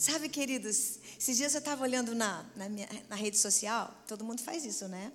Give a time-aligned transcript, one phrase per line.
[0.00, 4.40] Sabe, queridos, esses dias eu estava olhando na, na, minha, na rede social, todo mundo
[4.40, 5.12] faz isso, né?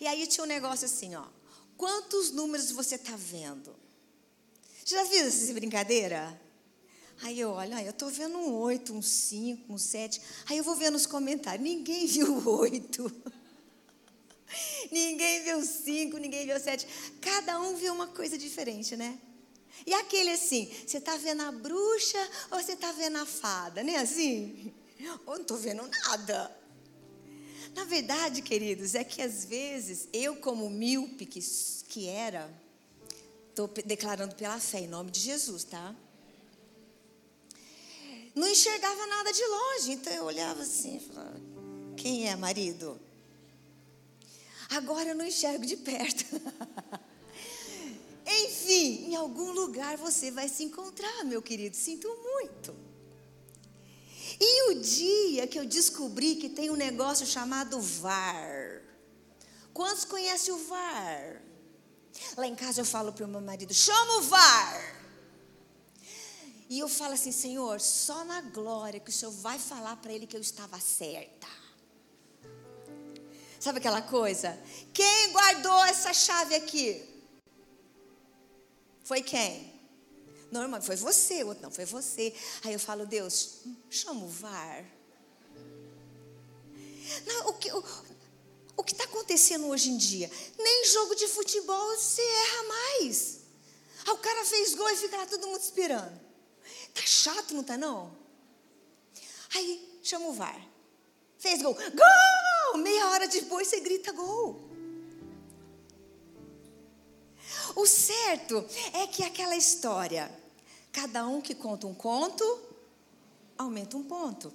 [0.00, 1.24] E aí tinha um negócio assim, ó.
[1.76, 3.74] Quantos números você está vendo?
[4.84, 6.40] Já viu essa brincadeira?
[7.20, 10.22] Aí eu olho, eu estou vendo um oito, um cinco, um sete.
[10.48, 13.10] Aí eu vou ver nos comentários, ninguém viu o oito.
[14.92, 16.86] ninguém viu o cinco, ninguém viu o sete.
[17.20, 19.18] Cada um viu uma coisa diferente, né?
[19.86, 22.18] E aquele assim, você está vendo a bruxa
[22.50, 23.82] ou você está vendo a fada?
[23.82, 24.72] Nem assim?
[25.26, 26.56] Ou não estou vendo nada.
[27.74, 31.40] Na verdade, queridos, é que às vezes eu, como míope que,
[31.88, 32.50] que era,
[33.50, 35.94] estou declarando pela fé em nome de Jesus, tá?
[38.34, 41.40] Não enxergava nada de longe, então eu olhava assim e falava:
[41.96, 43.00] quem é marido?
[44.70, 46.24] Agora eu não enxergo de perto.
[48.28, 51.74] Enfim, em algum lugar você vai se encontrar, meu querido.
[51.74, 52.76] Sinto muito.
[54.38, 58.82] E o dia que eu descobri que tem um negócio chamado VAR.
[59.72, 61.42] Quantos conhecem o VAR?
[62.36, 64.98] Lá em casa eu falo para o meu marido: chama o VAR.
[66.68, 70.26] E eu falo assim: Senhor, só na glória que o Senhor vai falar para ele
[70.26, 71.48] que eu estava certa.
[73.58, 74.56] Sabe aquela coisa?
[74.92, 77.17] Quem guardou essa chave aqui?
[79.08, 79.72] Foi quem?
[80.52, 82.30] Normal, foi você, outro não, foi você.
[82.62, 84.84] Aí eu falo, Deus, chama o VAR.
[87.26, 87.82] Não, o que o,
[88.76, 90.30] o está acontecendo hoje em dia?
[90.58, 93.38] Nem jogo de futebol você erra mais.
[94.04, 96.20] Ah, o cara fez gol e fica lá todo mundo esperando.
[96.92, 98.14] Tá chato, não tá não?
[99.54, 100.68] Aí chama o VAR.
[101.38, 101.72] Fez gol.
[101.72, 102.82] Gol!
[102.82, 104.67] Meia hora depois você grita gol.
[107.78, 110.28] O certo é que aquela história,
[110.90, 112.44] cada um que conta um conto,
[113.56, 114.52] aumenta um ponto.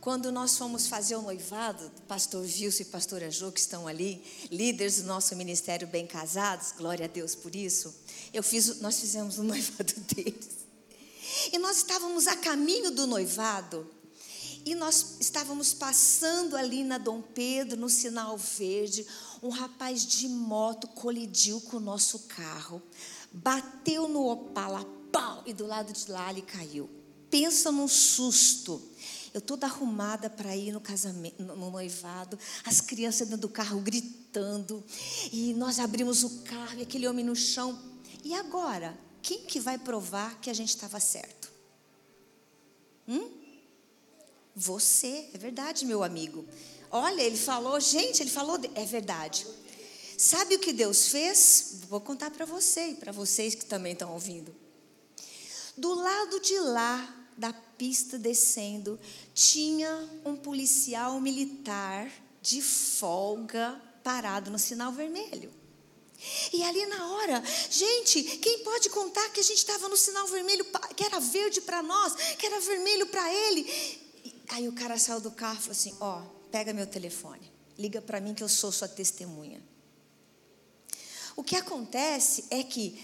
[0.00, 5.02] Quando nós fomos fazer o noivado, pastor Vilso e pastora Jo, que estão ali, líderes
[5.02, 7.94] do nosso ministério bem casados, glória a Deus por isso,
[8.34, 10.66] eu fiz, nós fizemos o noivado deles.
[11.52, 13.88] E nós estávamos a caminho do noivado,
[14.66, 19.06] e nós estávamos passando ali na Dom Pedro, no sinal verde,
[19.46, 22.82] um rapaz de moto colidiu com o nosso carro,
[23.32, 26.90] bateu no Opala, pau, e do lado de lá ele caiu.
[27.30, 28.82] Pensa num susto.
[29.32, 34.82] Eu toda arrumada para ir no casamento, no noivado, as crianças dentro do carro gritando,
[35.32, 37.78] e nós abrimos o carro e aquele homem no chão.
[38.24, 41.52] E agora, quem que vai provar que a gente estava certo?
[43.06, 43.30] Hum?
[44.54, 46.44] Você, é verdade, meu amigo.
[46.90, 49.46] Olha, ele falou, gente, ele falou, é verdade.
[50.16, 51.80] Sabe o que Deus fez?
[51.88, 54.54] Vou contar para você e para vocês que também estão ouvindo.
[55.76, 58.98] Do lado de lá da pista descendo,
[59.34, 62.10] tinha um policial militar
[62.40, 65.52] de folga parado no sinal vermelho.
[66.52, 70.64] E ali na hora, gente, quem pode contar que a gente estava no sinal vermelho,
[70.96, 74.00] que era verde para nós, que era vermelho para ele?
[74.48, 78.00] Aí o cara saiu do carro e falou assim: Ó, oh, pega meu telefone, liga
[78.00, 79.62] para mim que eu sou sua testemunha.
[81.36, 82.98] O que acontece é que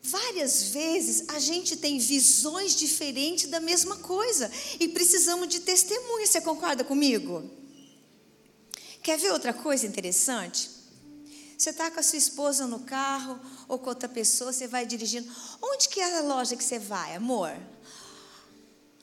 [0.00, 6.26] várias vezes a gente tem visões diferentes da mesma coisa e precisamos de testemunha.
[6.26, 7.50] Você concorda comigo?
[9.02, 10.70] Quer ver outra coisa interessante?
[11.58, 15.28] Você está com a sua esposa no carro ou com outra pessoa, você vai dirigindo.
[15.60, 17.56] Onde que é a loja que você vai, amor?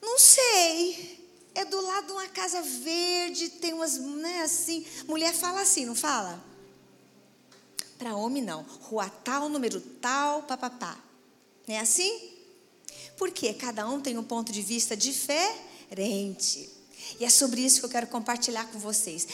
[0.02, 1.23] Não sei
[1.56, 4.86] é do lado de uma casa verde, tem umas, né, assim.
[5.08, 6.44] Mulher fala assim, não fala?
[7.98, 8.64] Para homem não.
[8.82, 10.98] Rua tal, número tal, papapá.
[11.68, 12.32] Não é assim?
[13.18, 16.70] Porque cada um tem um ponto de vista diferente.
[17.20, 19.28] E é sobre isso que eu quero compartilhar com vocês.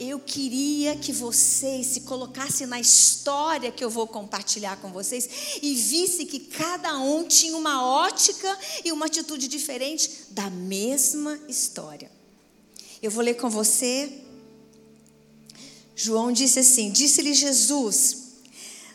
[0.00, 5.74] Eu queria que vocês se colocassem na história que eu vou compartilhar com vocês e
[5.74, 12.10] visse que cada um tinha uma ótica e uma atitude diferente da mesma história.
[13.02, 14.10] Eu vou ler com você.
[15.94, 18.18] João disse assim: Disse-lhe Jesus: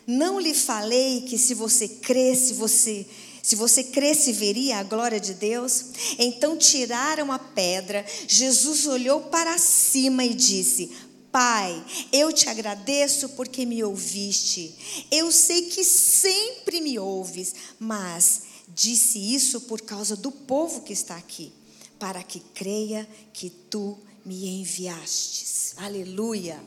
[0.07, 3.05] Não lhe falei que se você cresce, você
[3.41, 5.85] se você cresce, veria a glória de Deus.
[6.19, 8.05] Então tiraram a pedra.
[8.27, 10.91] Jesus olhou para cima e disse:
[11.31, 14.75] Pai, eu te agradeço porque me ouviste.
[15.09, 21.15] Eu sei que sempre me ouves, mas disse isso por causa do povo que está
[21.15, 21.51] aqui,
[21.97, 25.73] para que creia que tu me enviastes.
[25.77, 26.61] Aleluia.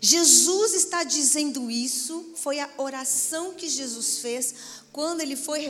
[0.00, 4.54] Jesus está dizendo isso, foi a oração que Jesus fez
[4.90, 5.66] quando ele foi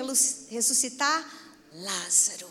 [0.48, 1.28] ressuscitar
[1.72, 2.48] Lázaro.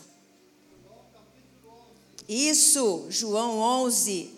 [2.28, 4.30] Isso, João 11.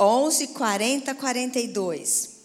[0.00, 2.36] 11, 40, 42.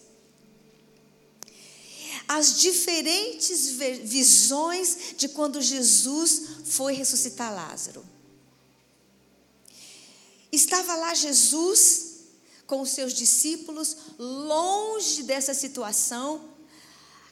[2.28, 3.70] As diferentes
[4.04, 8.04] visões de quando Jesus foi ressuscitar Lázaro.
[10.50, 12.11] Estava lá Jesus
[12.66, 16.52] com os seus discípulos, longe dessa situação.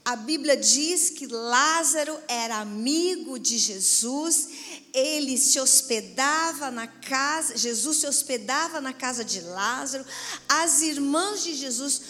[0.04, 4.48] A Bíblia diz que Lázaro era amigo de Jesus,
[4.94, 10.04] ele se hospedava na casa, Jesus se hospedava na casa de Lázaro,
[10.48, 12.00] as irmãs de Jesus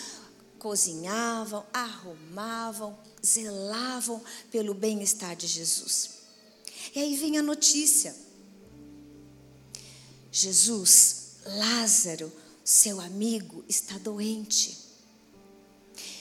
[0.58, 6.10] cozinhavam, arrumavam, zelavam pelo bem-estar de Jesus.
[6.94, 8.14] E aí vem a notícia:
[10.30, 12.32] Jesus, Lázaro,
[12.70, 14.78] seu amigo está doente.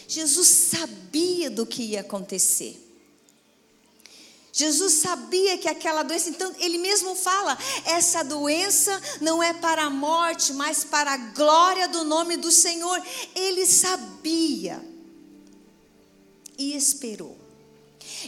[0.07, 2.75] Jesus sabia do que ia acontecer.
[4.51, 7.55] Jesus sabia que aquela doença, então ele mesmo fala:
[7.85, 12.99] essa doença não é para a morte, mas para a glória do nome do Senhor.
[13.35, 14.83] Ele sabia
[16.57, 17.37] e esperou.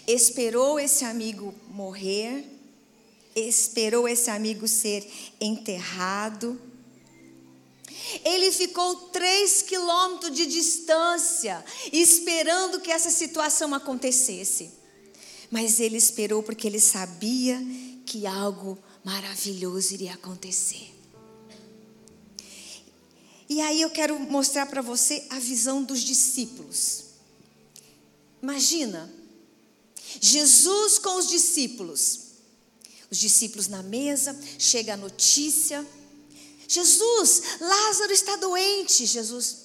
[0.08, 2.46] Esperou esse amigo morrer,
[3.36, 6.70] esperou esse amigo ser enterrado
[8.24, 14.72] ele ficou três quilômetros de distância, esperando que essa situação acontecesse.
[15.50, 17.62] Mas ele esperou porque ele sabia
[18.06, 20.94] que algo maravilhoso iria acontecer.
[23.50, 27.04] E aí eu quero mostrar para você a visão dos discípulos.
[28.42, 29.12] Imagina,
[30.22, 32.20] Jesus com os discípulos.
[33.10, 35.86] Os discípulos na mesa, chega a notícia
[36.72, 39.06] Jesus, Lázaro está doente.
[39.06, 39.58] Jesus,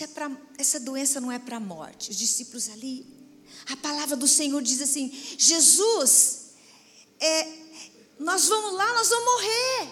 [0.00, 2.10] é pra, essa doença não é para a morte.
[2.10, 3.06] Os discípulos ali,
[3.68, 6.52] a palavra do Senhor diz assim: Jesus,
[7.20, 7.46] é,
[8.18, 9.88] nós vamos lá, nós vamos morrer.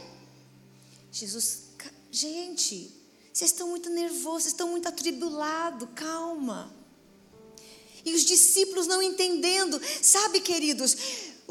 [1.12, 1.64] Jesus,
[2.10, 2.90] gente,
[3.31, 6.75] vocês estão muito nervosos, vocês estão muito atribulados, calma.
[8.02, 10.96] E os discípulos não entendendo, sabe, queridos,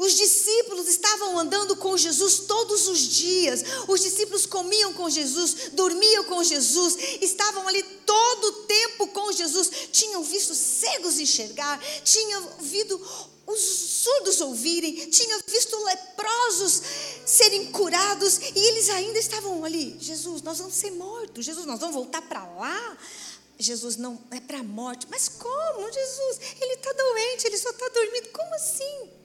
[0.00, 3.62] os discípulos estavam andando com Jesus todos os dias.
[3.86, 9.70] Os discípulos comiam com Jesus, dormiam com Jesus, estavam ali todo o tempo com Jesus.
[9.92, 12.98] Tinham visto cegos enxergar, tinham ouvido
[13.46, 16.80] os surdos ouvirem, tinham visto leprosos
[17.26, 19.98] serem curados e eles ainda estavam ali.
[20.00, 21.44] Jesus, nós vamos ser mortos.
[21.44, 22.96] Jesus, nós vamos voltar para lá.
[23.58, 25.06] Jesus não é para a morte.
[25.10, 26.40] Mas como, Jesus?
[26.58, 28.30] Ele está doente, ele só está dormindo.
[28.30, 29.19] Como assim?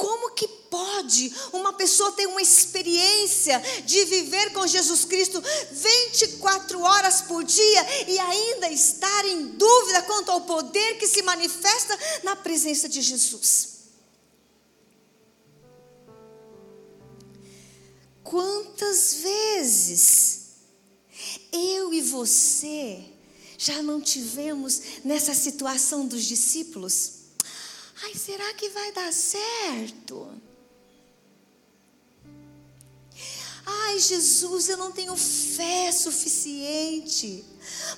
[0.00, 5.42] Como que pode uma pessoa ter uma experiência de viver com Jesus Cristo
[5.72, 11.98] 24 horas por dia e ainda estar em dúvida quanto ao poder que se manifesta
[12.22, 13.80] na presença de Jesus?
[18.24, 20.46] Quantas vezes
[21.52, 23.04] eu e você
[23.58, 27.19] já não tivemos nessa situação dos discípulos?
[28.02, 30.40] Ai, será que vai dar certo?
[33.66, 37.44] Ai, Jesus, eu não tenho fé suficiente.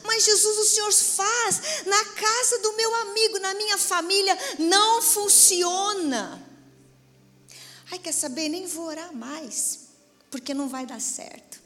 [0.05, 6.43] Mas Jesus, o Senhor faz na casa do meu amigo, na minha família, não funciona.
[7.91, 8.49] Ai, quer saber?
[8.49, 9.81] Nem vou orar mais,
[10.31, 11.61] porque não vai dar certo.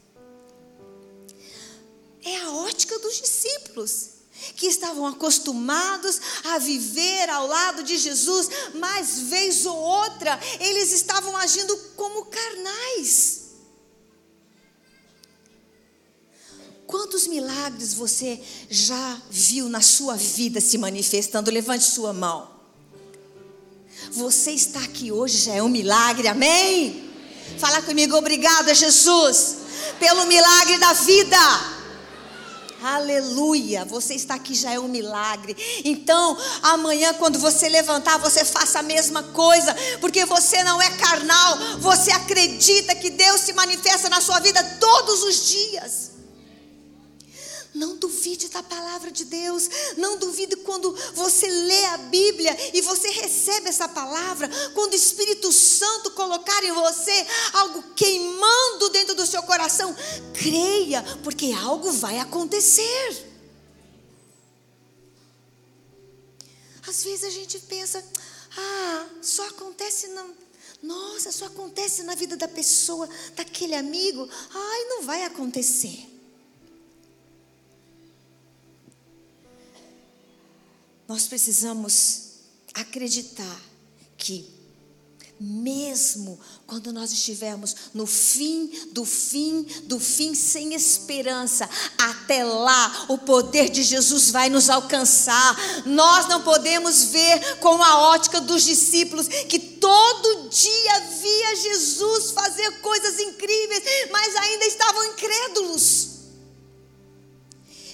[2.23, 4.16] É a ótica dos discípulos
[4.57, 11.37] que estavam acostumados a viver ao lado de Jesus, mas vez ou outra eles estavam
[11.37, 13.47] agindo como carnais.
[16.87, 18.41] Quantos milagres você
[18.71, 21.51] já viu na sua vida se manifestando?
[21.51, 22.49] Levante sua mão.
[24.13, 27.11] Você está aqui hoje já é um milagre, amém?
[27.59, 29.57] Fala comigo, obrigada, Jesus,
[29.99, 31.76] pelo milagre da vida.
[32.83, 35.57] Aleluia, você está aqui já é um milagre.
[35.85, 41.57] Então, amanhã, quando você levantar, você faça a mesma coisa, porque você não é carnal,
[41.79, 46.16] você acredita que Deus se manifesta na sua vida todos os dias.
[47.77, 49.69] Não duvide da palavra de Deus.
[49.99, 54.49] Não duvide quando você lê a Bíblia e você recebe essa palavra.
[54.73, 59.95] Quando o Espírito Santo colocar em você algo queimando dentro do seu coração,
[60.33, 63.27] creia, porque algo vai acontecer.
[66.89, 68.03] Às vezes a gente pensa,
[68.57, 70.25] ah, só acontece na.
[70.83, 74.27] Nossa, só acontece na vida da pessoa, daquele amigo.
[74.55, 76.16] Ai, não vai acontecer.
[81.09, 82.23] Nós precisamos
[82.75, 83.61] acreditar
[84.17, 84.57] que
[85.39, 93.19] mesmo quando nós estivermos no fim do fim do fim sem esperança, até lá o
[93.19, 95.57] poder de Jesus vai nos alcançar.
[95.85, 102.81] Nós não podemos ver com a ótica dos discípulos que todo dia via Jesus fazer
[102.81, 106.16] coisas incríveis, mas ainda estavam incrédulos.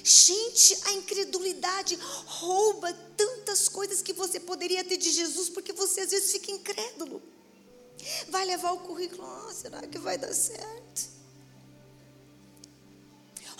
[0.04, 6.10] Gente, a incredulidade rouba tantas coisas que você poderia ter de Jesus, porque você às
[6.10, 7.22] vezes fica incrédulo.
[8.28, 11.12] Vai levar o currículo, oh, será que vai dar certo?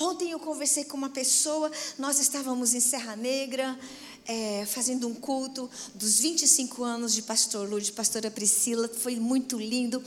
[0.01, 3.79] Ontem eu conversei com uma pessoa, nós estávamos em Serra Negra,
[4.25, 10.03] é, fazendo um culto dos 25 anos de pastor Lourdes, pastora Priscila, foi muito lindo.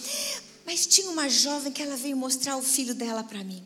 [0.65, 3.65] Mas tinha uma jovem que ela veio mostrar o filho dela para mim.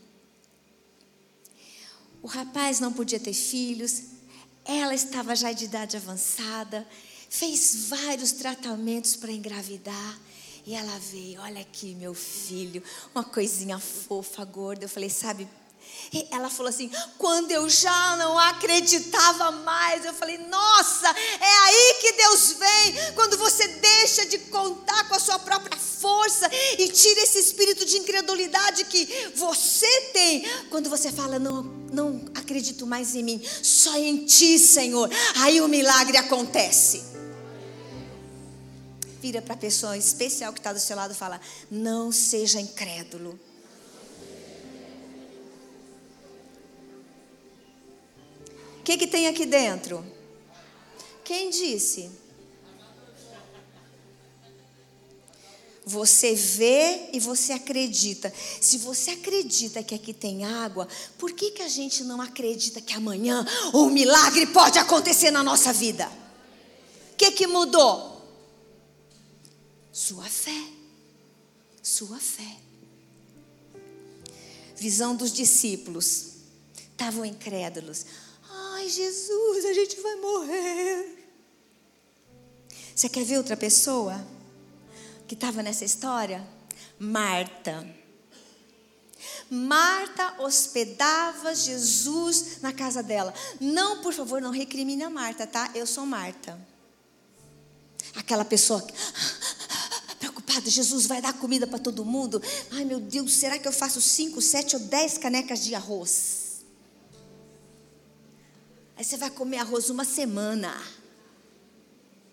[2.22, 4.04] O rapaz não podia ter filhos,
[4.66, 6.88] ela estava já de idade avançada,
[7.30, 10.20] fez vários tratamentos para engravidar.
[10.66, 12.84] E ela veio, olha aqui, meu filho,
[13.16, 14.86] uma coisinha fofa, gorda.
[14.86, 15.48] Eu falei, sabe,
[16.14, 21.98] e ela falou assim: quando eu já não acreditava mais, eu falei: nossa, é aí
[22.02, 27.22] que Deus vem, quando você deixa de contar com a sua própria força e tira
[27.22, 33.24] esse espírito de incredulidade que você tem, quando você fala: não, não acredito mais em
[33.24, 37.04] mim, só em ti, Senhor, aí o milagre acontece.
[39.22, 41.40] Vira para a pessoa especial que está do seu lado e fala:
[41.70, 43.40] não seja incrédulo.
[48.90, 50.04] Que, que tem aqui dentro?
[51.24, 52.10] Quem disse?
[55.86, 58.34] Você vê e você acredita.
[58.60, 62.94] Se você acredita que aqui tem água, por que, que a gente não acredita que
[62.94, 66.12] amanhã um milagre pode acontecer na nossa vida?
[67.14, 68.24] O que, que mudou?
[69.92, 70.64] Sua fé.
[71.82, 72.58] Sua fé.
[74.76, 76.34] Visão dos discípulos.
[76.92, 78.06] Estavam incrédulos.
[78.90, 81.20] Jesus, a gente vai morrer.
[82.96, 84.20] Você quer ver outra pessoa
[85.28, 86.46] que estava nessa história?
[87.00, 87.88] Marta.
[89.50, 93.34] Marta hospedava Jesus na casa dela.
[93.60, 95.72] Não, por favor, não recrimine a Marta, tá?
[95.74, 96.60] Eu sou Marta.
[98.16, 98.86] Aquela pessoa
[100.20, 102.42] preocupada, Jesus vai dar comida para todo mundo.
[102.72, 106.39] Ai meu Deus, será que eu faço cinco, sete ou dez canecas de arroz?
[109.00, 110.76] Aí você vai comer arroz uma semana.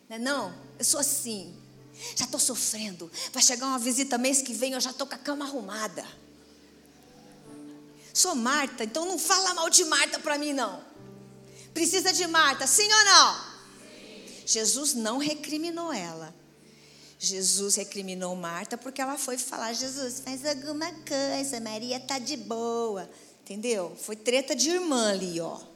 [0.08, 0.52] Não é não?
[0.76, 1.54] Eu sou assim.
[2.16, 3.08] Já estou sofrendo.
[3.32, 6.04] Vai chegar uma visita mês que vem, eu já estou com a cama arrumada.
[8.12, 10.82] Sou Marta, então não fala mal de Marta para mim, não.
[11.72, 13.34] Precisa de Marta, sim ou não?
[13.34, 14.42] Sim.
[14.44, 16.34] Jesus não recriminou ela.
[17.16, 23.08] Jesus recriminou Marta porque ela foi falar: Jesus, faz alguma coisa, Maria está de boa.
[23.42, 23.96] Entendeu?
[24.02, 25.75] Foi treta de irmã ali, ó.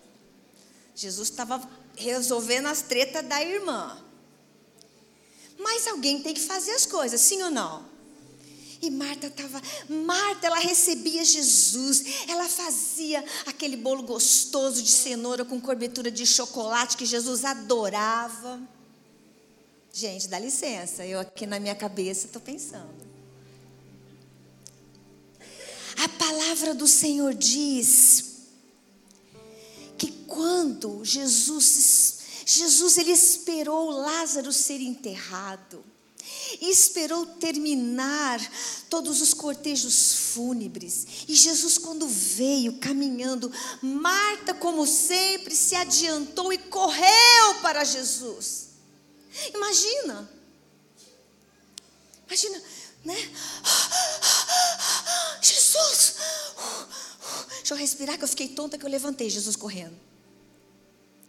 [1.01, 1.67] Jesus estava
[1.97, 3.99] resolvendo as tretas da irmã.
[5.59, 7.89] Mas alguém tem que fazer as coisas, sim ou não?
[8.83, 15.59] E Marta estava, Marta, ela recebia Jesus, ela fazia aquele bolo gostoso de cenoura com
[15.59, 18.61] cobertura de chocolate que Jesus adorava.
[19.91, 23.09] Gente, dá licença, eu aqui na minha cabeça estou pensando.
[25.97, 28.30] A palavra do Senhor diz
[30.41, 32.17] quando Jesus,
[32.47, 35.85] Jesus ele esperou Lázaro ser enterrado,
[36.63, 38.41] esperou terminar
[38.89, 41.07] todos os cortejos fúnebres.
[41.29, 48.69] E Jesus, quando veio caminhando, Marta, como sempre, se adiantou e correu para Jesus.
[49.53, 50.31] Imagina,
[52.27, 52.63] imagina,
[53.05, 53.31] né?
[55.43, 56.15] Jesus,
[57.59, 59.29] Deixa eu respirar, que eu fiquei tonta, que eu levantei.
[59.29, 60.10] Jesus correndo.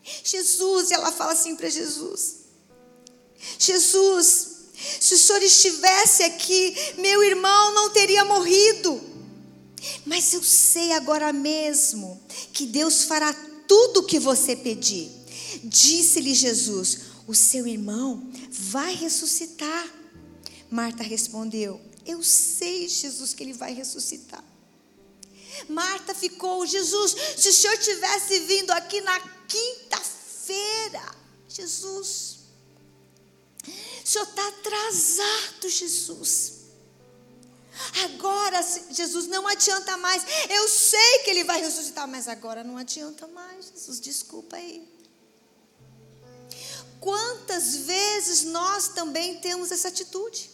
[0.04, 2.38] Jesus, e ela fala assim para Jesus:
[3.60, 4.48] Jesus,
[5.00, 9.10] se o Senhor estivesse aqui, meu irmão não teria morrido.
[10.06, 12.22] Mas eu sei agora mesmo
[12.54, 13.34] que Deus fará
[13.68, 15.12] tudo o que você pedir.
[15.64, 19.88] Disse-lhe Jesus: O seu irmão vai ressuscitar.
[20.70, 24.44] Marta respondeu: Eu sei, Jesus, que ele vai ressuscitar.
[25.68, 29.20] Marta ficou, Jesus, se o Senhor tivesse vindo aqui na
[29.52, 31.16] quinta-feira,
[31.48, 32.40] Jesus,
[33.68, 36.62] o Senhor está atrasado, Jesus.
[38.06, 40.24] Agora, Jesus, não adianta mais.
[40.50, 44.88] Eu sei que Ele vai ressuscitar, mas agora não adianta mais, Jesus, desculpa aí.
[47.00, 50.50] Quantas vezes nós também temos essa atitude?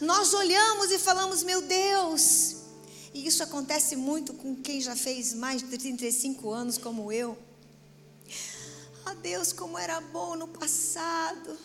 [0.00, 2.56] Nós olhamos e falamos, meu Deus,
[3.14, 7.38] e isso acontece muito com quem já fez mais de 35 anos, como eu.
[9.06, 11.56] Ah, Deus, como era bom no passado.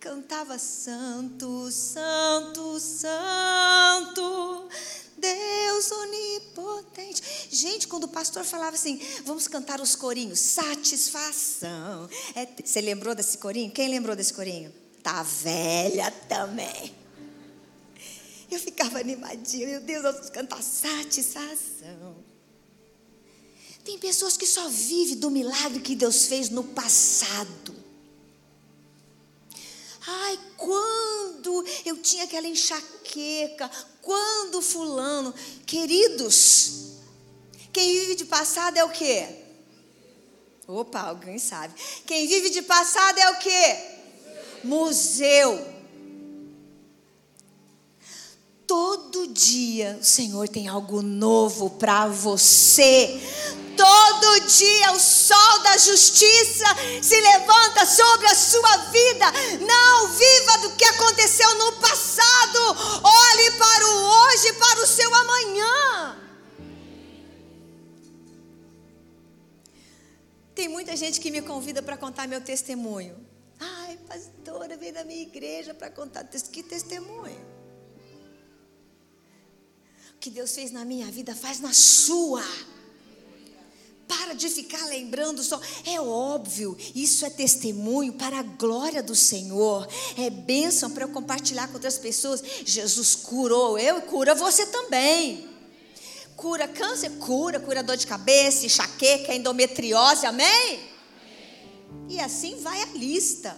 [0.00, 4.68] Cantava Santo, Santo, Santo,
[5.16, 7.22] Deus onipotente.
[7.50, 12.08] Gente, quando o pastor falava assim, vamos cantar os corinhos, satisfação.
[12.34, 13.70] É, você lembrou desse corinho?
[13.70, 14.72] Quem lembrou desse corinho?
[15.02, 17.07] Tá velha também.
[18.50, 22.16] Eu ficava animadinha, meu Deus, vamos cantar satisfação.
[23.84, 27.74] Tem pessoas que só vivem do milagre que Deus fez no passado.
[30.06, 35.34] Ai, quando eu tinha aquela enxaqueca, quando fulano,
[35.66, 36.96] queridos,
[37.72, 39.26] quem vive de passado é o quê?
[40.66, 41.74] Opa, alguém sabe.
[42.06, 43.76] Quem vive de passado é o quê?
[44.64, 45.77] Museu.
[48.68, 53.18] Todo dia o Senhor tem algo novo para você.
[53.74, 56.66] Todo dia o sol da justiça
[57.02, 59.24] se levanta sobre a sua vida.
[59.66, 62.58] Não viva do que aconteceu no passado.
[63.02, 66.16] Olhe para o hoje, para o seu amanhã.
[70.54, 73.16] Tem muita gente que me convida para contar meu testemunho.
[73.58, 76.24] Ai, pastora, vem da minha igreja para contar.
[76.24, 77.57] Que testemunho?
[80.20, 82.42] Que Deus fez na minha vida, faz na sua.
[84.08, 85.60] Para de ficar lembrando só.
[85.84, 89.86] É óbvio, isso é testemunho para a glória do Senhor.
[90.16, 92.42] É bênção para eu compartilhar com outras pessoas.
[92.64, 95.46] Jesus curou eu e cura você também.
[96.36, 100.88] Cura câncer, cura, cura dor de cabeça, enxaqueca, endometriose, amém?
[102.08, 103.56] E assim vai a lista.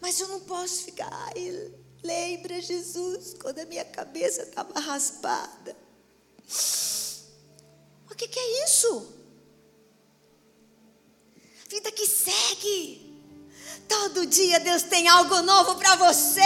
[0.00, 1.08] Mas eu não posso ficar.
[1.10, 1.70] Ai,
[2.02, 5.76] Lembra, Jesus, quando a minha cabeça estava raspada.
[8.10, 9.14] O que, que é isso?
[11.68, 13.06] Vida que segue.
[13.88, 16.40] Todo dia Deus tem algo novo para você.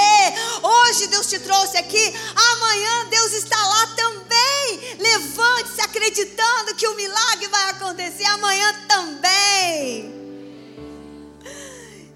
[0.63, 2.13] Hoje Deus te trouxe aqui,
[2.53, 4.97] amanhã Deus está lá também.
[4.99, 10.22] Levante-se acreditando que o milagre vai acontecer amanhã também.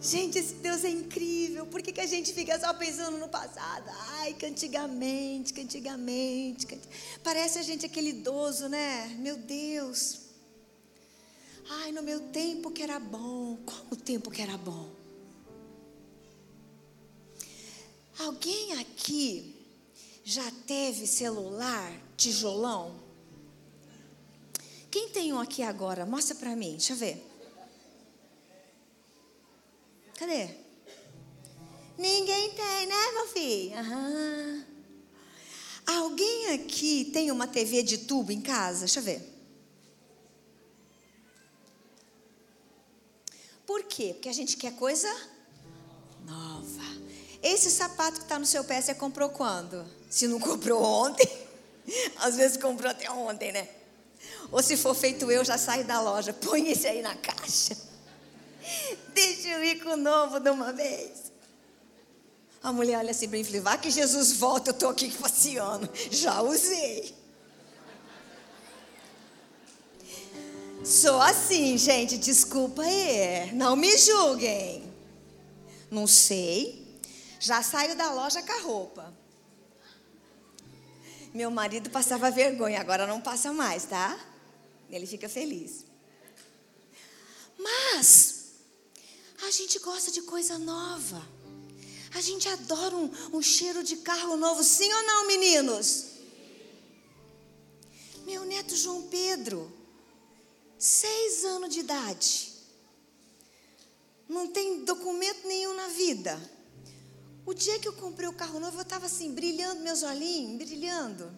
[0.06, 1.66] Gente, esse Deus é incrível.
[1.66, 3.90] Por que, que a gente fica só pensando no passado?
[4.20, 6.64] Ai, que antigamente, que antigamente.
[6.64, 6.78] Que...
[7.24, 9.08] Parece a gente aquele idoso, né?
[9.18, 10.20] Meu Deus.
[11.68, 13.58] Ai, no meu tempo que era bom.
[13.66, 14.88] Qual o tempo que era bom?
[18.20, 19.56] Alguém aqui
[20.24, 22.94] já teve celular tijolão?
[24.88, 26.06] Quem tem um aqui agora?
[26.06, 27.25] Mostra para mim, deixa eu ver.
[30.16, 30.48] Cadê?
[31.98, 33.79] Ninguém tem, né, meu filho?
[33.79, 34.64] Aham.
[35.87, 38.81] Alguém aqui tem uma TV de tubo em casa?
[38.81, 39.37] Deixa eu ver.
[43.66, 44.12] Por quê?
[44.14, 45.09] Porque a gente quer coisa
[46.24, 46.83] nova.
[47.42, 49.87] Esse sapato que está no seu pé, você comprou quando?
[50.11, 51.29] Se não comprou ontem,
[52.18, 53.68] às vezes comprou até ontem, né?
[54.50, 56.33] Ou se for feito eu, já sai da loja.
[56.33, 57.76] Põe esse aí na caixa.
[59.14, 61.33] Deixa eu ir com o novo de uma vez.
[62.62, 65.88] A mulher olha assim bem mim e fala: que Jesus volta, eu estou aqui passeando.
[66.11, 67.14] Já usei.
[70.85, 73.52] Sou assim, gente, desculpa aí.
[73.52, 74.92] Não me julguem.
[75.90, 77.00] Não sei.
[77.38, 79.14] Já saio da loja com a roupa.
[81.33, 84.18] Meu marido passava vergonha, agora não passa mais, tá?
[84.90, 85.85] Ele fica feliz.
[87.59, 88.36] Mas
[89.42, 91.27] a gente gosta de coisa nova.
[92.14, 96.07] A gente adora um, um cheiro de carro novo, sim ou não, meninos?
[98.25, 99.70] Meu neto João Pedro,
[100.79, 102.53] seis anos de idade,
[104.29, 106.57] não tem documento nenhum na vida.
[107.44, 111.31] O dia que eu comprei o carro novo, eu estava assim, brilhando meus olhinhos, brilhando.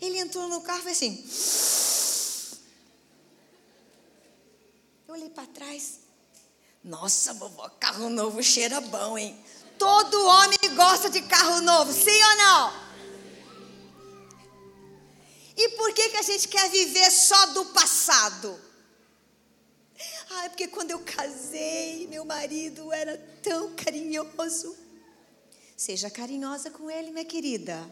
[0.00, 1.24] Ele entrou no carro e assim.
[5.06, 6.00] Eu olhei para trás,
[6.88, 9.38] nossa, vovó, carro novo cheira bom, hein?
[9.78, 12.88] Todo homem gosta de carro novo, sim ou não?
[15.54, 18.58] E por que, que a gente quer viver só do passado?
[20.30, 24.74] Ah, é porque quando eu casei, meu marido era tão carinhoso.
[25.76, 27.86] Seja carinhosa com ele, minha querida.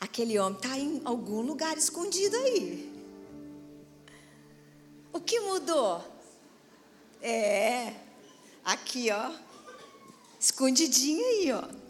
[0.00, 2.92] Aquele homem está em algum lugar escondido aí.
[5.12, 6.04] O que mudou?
[7.20, 8.03] É.
[8.64, 9.32] Aqui, ó.
[10.40, 11.84] Escondidinho aí, ó.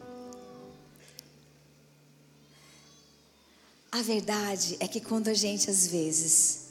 [3.93, 6.65] A verdade é que quando a gente, às vezes,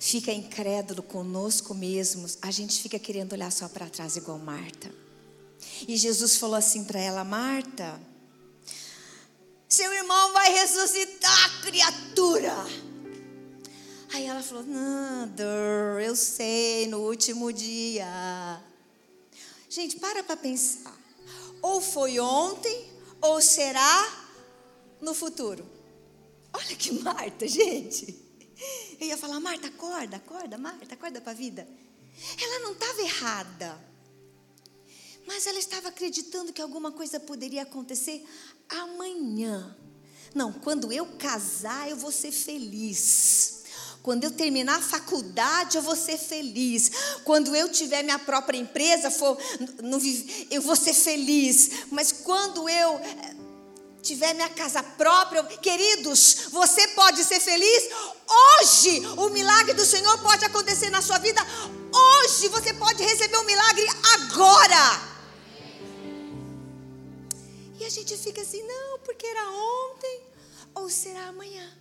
[0.00, 4.92] fica incrédulo conosco mesmos, a gente fica querendo olhar só para trás, igual Marta.
[5.86, 8.00] E Jesus falou assim para ela: Marta,
[9.68, 12.56] seu irmão vai ressuscitar, criatura.
[14.12, 15.44] Aí ela falou: Nada,
[16.04, 18.60] eu sei, no último dia.
[19.70, 20.98] Gente, para para pensar.
[21.62, 24.28] Ou foi ontem, ou será
[25.00, 25.64] no futuro.
[26.52, 28.18] Olha que Marta, gente.
[29.00, 31.68] Eu ia falar, Marta, acorda, acorda, Marta, acorda para a vida.
[32.42, 33.90] Ela não estava errada.
[35.24, 38.26] Mas ela estava acreditando que alguma coisa poderia acontecer
[38.68, 39.76] amanhã.
[40.34, 43.59] Não, quando eu casar, eu vou ser feliz.
[44.02, 46.90] Quando eu terminar a faculdade, eu vou ser feliz.
[47.22, 49.36] Quando eu tiver minha própria empresa, for,
[49.82, 49.98] não,
[50.50, 51.70] eu vou ser feliz.
[51.90, 53.34] Mas quando eu eh,
[54.02, 57.90] tiver minha casa própria, queridos, você pode ser feliz
[58.26, 59.06] hoje.
[59.18, 61.40] O milagre do Senhor pode acontecer na sua vida
[61.92, 62.48] hoje.
[62.48, 65.10] Você pode receber o um milagre agora.
[67.78, 70.22] E a gente fica assim, não, porque era ontem
[70.74, 71.79] ou será amanhã.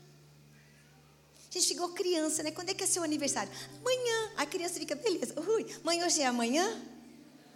[1.49, 2.51] A gente ficou criança, né?
[2.51, 3.51] Quando é que é seu aniversário?
[3.79, 4.31] Amanhã.
[4.37, 5.33] A criança fica, beleza.
[5.39, 6.79] Ui, mãe, hoje é amanhã?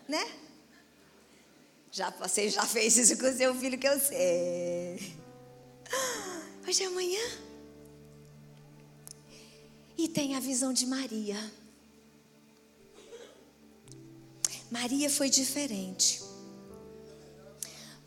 [0.08, 0.32] Né?
[1.91, 5.15] Já, você já fez isso com seu filho que eu sei.
[6.67, 7.21] Hoje é amanhã.
[9.95, 11.38] E tem a visão de Maria.
[14.71, 16.19] Maria foi diferente.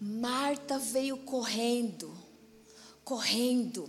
[0.01, 2.13] Marta veio correndo,
[3.05, 3.89] correndo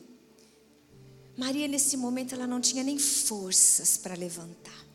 [1.37, 4.85] Maria, nesse momento, ela não tinha nem forças para levantar.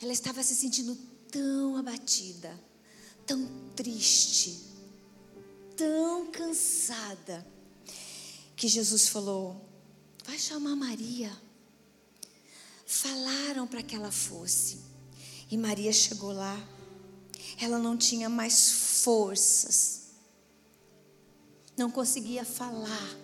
[0.00, 0.96] Ela estava se sentindo
[1.30, 2.58] tão abatida,
[3.26, 3.46] tão
[3.76, 4.58] triste,
[5.76, 7.46] tão cansada,
[8.56, 9.68] que Jesus falou:
[10.24, 11.30] Vai chamar Maria.
[12.86, 14.78] Falaram para que ela fosse.
[15.50, 16.56] E Maria chegou lá.
[17.60, 18.70] Ela não tinha mais
[19.02, 20.04] forças.
[21.76, 23.23] Não conseguia falar.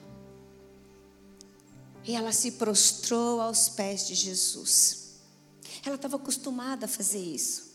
[2.05, 5.21] E ela se prostrou aos pés de Jesus.
[5.85, 7.71] Ela estava acostumada a fazer isso.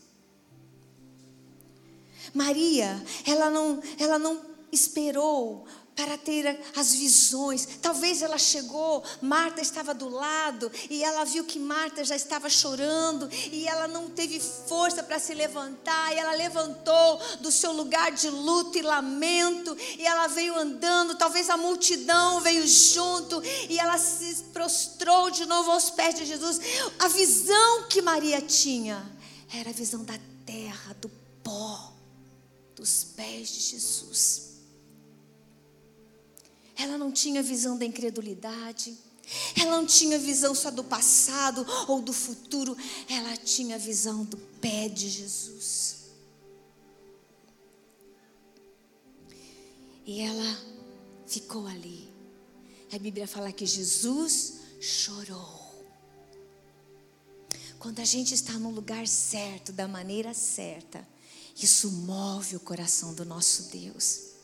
[2.34, 7.66] Maria, ela não, ela não esperou para ter as visões.
[7.80, 13.28] Talvez ela chegou, Marta estava do lado e ela viu que Marta já estava chorando
[13.50, 16.12] e ela não teve força para se levantar.
[16.12, 21.16] E ela levantou do seu lugar de luto e lamento e ela veio andando.
[21.16, 26.60] Talvez a multidão veio junto e ela se prostrou de novo aos pés de Jesus.
[26.98, 29.02] A visão que Maria tinha
[29.54, 31.08] era a visão da terra, do
[31.42, 31.94] pó,
[32.74, 34.55] dos pés de Jesus.
[36.76, 38.96] Ela não tinha visão da incredulidade.
[39.58, 42.76] Ela não tinha visão só do passado ou do futuro.
[43.08, 45.96] Ela tinha visão do pé de Jesus.
[50.04, 50.58] E ela
[51.26, 52.08] ficou ali.
[52.92, 55.66] A Bíblia fala que Jesus chorou.
[57.78, 61.06] Quando a gente está no lugar certo, da maneira certa,
[61.60, 64.35] isso move o coração do nosso Deus.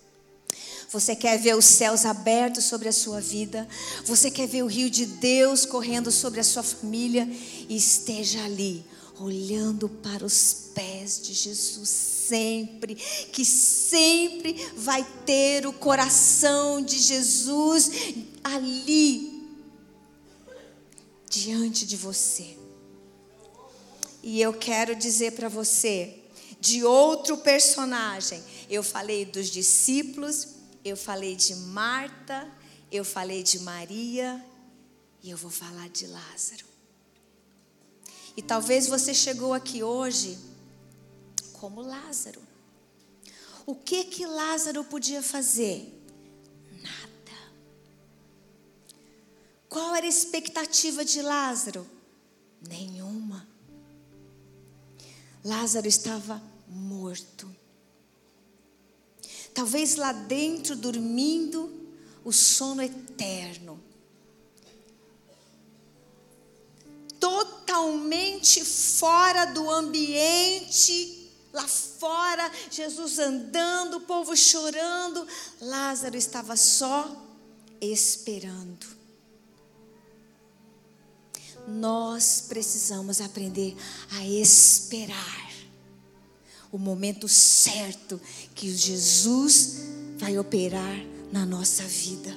[0.93, 3.67] Você quer ver os céus abertos sobre a sua vida?
[4.05, 7.27] Você quer ver o rio de Deus correndo sobre a sua família?
[7.67, 8.85] E esteja ali,
[9.19, 17.91] olhando para os pés de Jesus sempre, que sempre vai ter o coração de Jesus
[18.45, 19.49] ali,
[21.31, 22.59] diante de você.
[24.23, 26.19] E eu quero dizer para você,
[26.61, 32.51] de outro personagem, eu falei dos discípulos, eu falei de Marta,
[32.91, 34.45] eu falei de Maria
[35.23, 36.65] e eu vou falar de Lázaro.
[38.37, 40.39] E talvez você chegou aqui hoje
[41.53, 42.41] como Lázaro.
[43.65, 46.03] O que que Lázaro podia fazer?
[46.83, 47.53] Nada.
[49.69, 51.87] Qual era a expectativa de Lázaro?
[52.69, 53.47] Nenhuma.
[55.45, 57.62] Lázaro estava morto.
[59.55, 61.71] Talvez lá dentro, dormindo,
[62.25, 63.81] o sono eterno.
[67.21, 75.27] Totalmente fora do ambiente, lá fora, Jesus andando, o povo chorando,
[75.61, 77.17] Lázaro estava só
[77.81, 79.03] esperando.
[81.67, 83.77] nós precisamos aprender
[84.11, 85.52] a esperar
[86.73, 88.19] o momento certo
[88.55, 89.75] que Jesus
[90.17, 92.35] vai operar na nossa vida.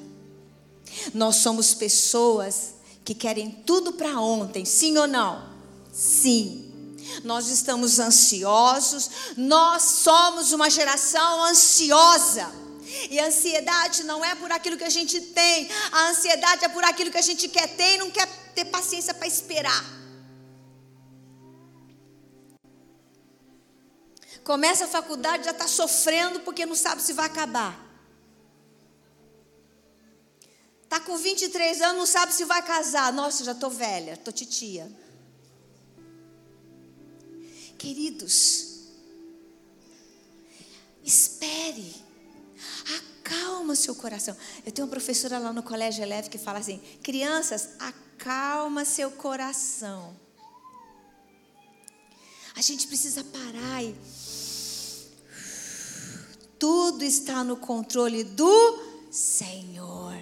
[1.13, 5.49] Nós somos pessoas que querem tudo para ontem, sim ou não?
[5.93, 6.71] Sim.
[7.23, 12.51] Nós estamos ansiosos, nós somos uma geração ansiosa.
[13.09, 16.83] E a ansiedade não é por aquilo que a gente tem, a ansiedade é por
[16.83, 20.04] aquilo que a gente quer ter e não quer ter paciência para esperar.
[24.45, 27.83] Começa a faculdade, já está sofrendo porque não sabe se vai acabar.
[30.83, 33.11] Está com 23 anos, não sabe se vai casar.
[33.11, 34.87] Nossa, já estou velha, estou titia.
[37.75, 38.83] Queridos,
[41.03, 41.95] espere,
[42.97, 44.37] acalma seu coração.
[44.63, 50.24] Eu tenho uma professora lá no Colégio Eleve que fala assim: crianças, acalma seu coração.
[52.55, 53.95] A gente precisa parar e.
[56.57, 58.79] Tudo está no controle do
[59.11, 60.15] Senhor.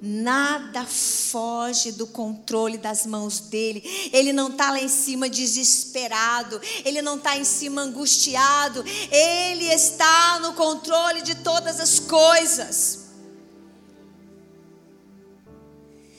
[0.00, 3.82] Nada foge do controle das mãos dele.
[4.12, 6.58] Ele não está lá em cima desesperado.
[6.84, 8.82] Ele não está em cima angustiado.
[9.10, 13.10] Ele está no controle de todas as coisas.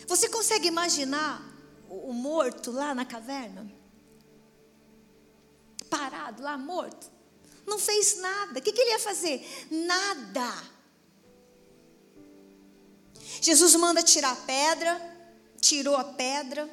[0.05, 1.41] Você consegue imaginar
[1.89, 3.80] o morto lá na caverna?
[5.91, 7.11] Parado lá, morto.
[7.67, 8.59] Não fez nada.
[8.59, 9.45] O que, ele ia fazer?
[9.69, 10.63] Nada.
[13.41, 14.99] Jesus manda tirar a pedra,
[15.59, 16.69] tirou a pedra.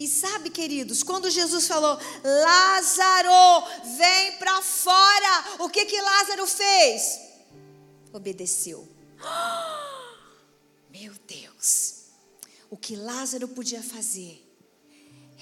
[0.00, 7.20] E sabe, queridos, quando Jesus falou, Lázaro, vem para fora, o que que Lázaro fez?
[8.12, 8.88] Obedeceu.
[10.90, 12.06] meu Deus,
[12.70, 14.43] o que Lázaro podia fazer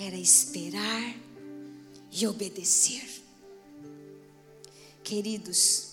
[0.07, 1.15] era esperar
[2.11, 3.23] e obedecer.
[5.05, 5.93] Queridos,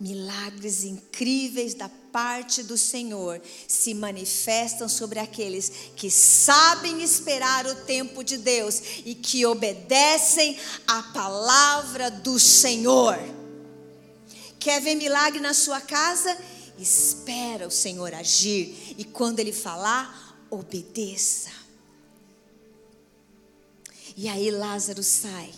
[0.00, 8.22] milagres incríveis da parte do Senhor se manifestam sobre aqueles que sabem esperar o tempo
[8.24, 13.18] de Deus e que obedecem à palavra do Senhor.
[14.58, 16.36] Quer ver milagre na sua casa?
[16.78, 21.63] Espera o Senhor agir e quando ele falar, obedeça.
[24.16, 25.52] E aí Lázaro sai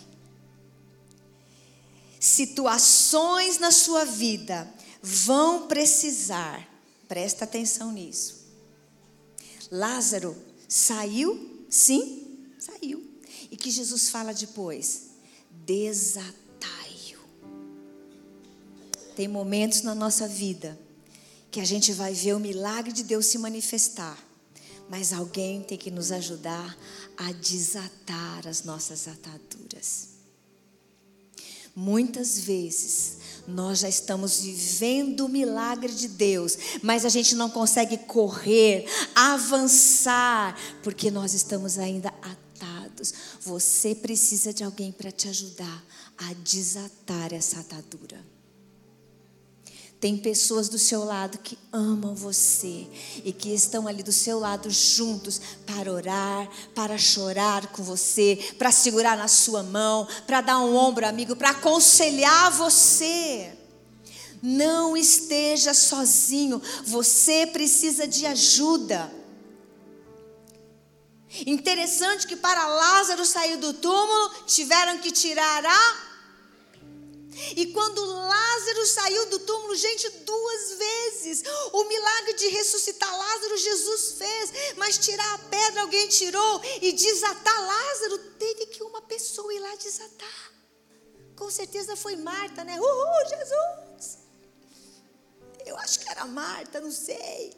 [2.19, 6.67] situações na sua vida vão precisar,
[7.07, 8.45] presta atenção nisso.
[9.71, 10.35] Lázaro
[10.67, 11.65] saiu?
[11.69, 13.05] Sim, saiu.
[13.49, 15.07] E que Jesus fala depois?
[15.65, 17.19] Desatai-o.
[19.15, 20.77] Tem momentos na nossa vida
[21.49, 24.17] que a gente vai ver o milagre de Deus se manifestar,
[24.89, 26.77] mas alguém tem que nos ajudar
[27.17, 30.17] a desatar as nossas ataduras.
[31.75, 37.97] Muitas vezes nós já estamos vivendo o milagre de Deus, mas a gente não consegue
[37.97, 43.13] correr, avançar, porque nós estamos ainda atados.
[43.41, 45.85] Você precisa de alguém para te ajudar
[46.17, 48.36] a desatar essa atadura.
[49.99, 52.87] Tem pessoas do seu lado que amam você
[53.25, 58.71] e que estão ali do seu lado juntos para orar, para chorar com você, para
[58.71, 63.57] segurar na sua mão, para dar um ombro amigo, para aconselhar você.
[64.41, 69.11] Não esteja sozinho, você precisa de ajuda.
[71.43, 76.06] Interessante que para Lázaro sair do túmulo, tiveram que tirar a
[77.55, 84.13] e quando Lázaro saiu do túmulo, gente, duas vezes, o milagre de ressuscitar Lázaro Jesus
[84.13, 89.59] fez, mas tirar a pedra alguém tirou e desatar Lázaro, teve que uma pessoa ir
[89.59, 90.51] lá desatar.
[91.35, 92.79] Com certeza foi Marta, né?
[92.79, 94.17] Uhul, Jesus!
[95.65, 97.55] Eu acho que era Marta, não sei.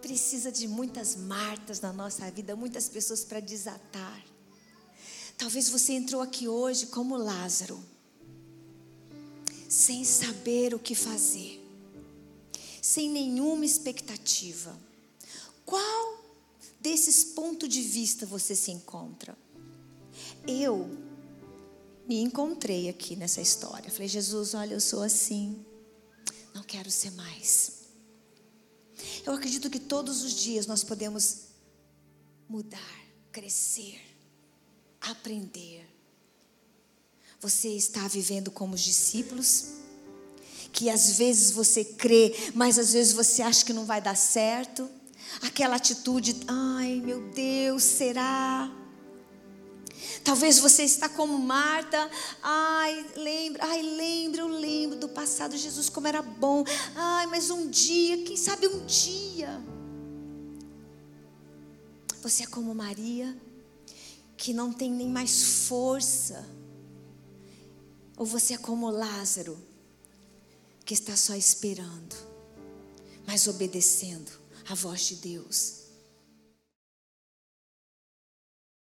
[0.00, 4.29] Precisa de muitas Martas na nossa vida, muitas pessoas para desatar.
[5.40, 7.82] Talvez você entrou aqui hoje como Lázaro,
[9.70, 11.58] sem saber o que fazer,
[12.82, 14.78] sem nenhuma expectativa.
[15.64, 16.22] Qual
[16.78, 19.34] desses pontos de vista você se encontra?
[20.46, 20.90] Eu
[22.06, 23.90] me encontrei aqui nessa história.
[23.90, 25.64] Falei, Jesus, olha, eu sou assim,
[26.52, 27.84] não quero ser mais.
[29.24, 31.46] Eu acredito que todos os dias nós podemos
[32.46, 34.09] mudar, crescer
[35.00, 35.88] aprender.
[37.40, 39.80] Você está vivendo como os discípulos
[40.72, 44.88] que às vezes você crê, mas às vezes você acha que não vai dar certo.
[45.42, 48.70] Aquela atitude, ai meu Deus, será?
[50.24, 52.10] Talvez você está como Marta,
[52.42, 56.64] ai, lembra, ai, lembra, eu lembro do passado, Jesus como era bom.
[56.94, 59.60] Ai, mas um dia, quem sabe um dia.
[62.22, 63.36] Você é como Maria,
[64.40, 66.48] que não tem nem mais força.
[68.16, 69.58] Ou você é como Lázaro,
[70.82, 72.16] que está só esperando,
[73.26, 74.32] mas obedecendo
[74.66, 75.79] a voz de Deus.